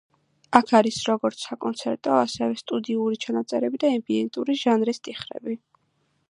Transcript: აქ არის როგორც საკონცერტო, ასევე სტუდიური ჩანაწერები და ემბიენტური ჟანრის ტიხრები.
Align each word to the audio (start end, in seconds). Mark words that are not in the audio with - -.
აქ 0.59 0.71
არის 0.77 0.95
როგორც 1.09 1.43
საკონცერტო, 1.49 2.15
ასევე 2.21 2.57
სტუდიური 2.63 3.21
ჩანაწერები 3.27 3.81
და 3.85 3.93
ემბიენტური 3.99 4.57
ჟანრის 4.63 5.03
ტიხრები. 5.09 5.59